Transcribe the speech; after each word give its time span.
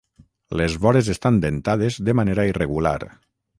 Les 0.61 0.77
vores 0.85 1.09
estan 1.15 1.37
dentades 1.45 2.01
de 2.09 2.17
manera 2.23 2.49
irregular. 2.55 2.99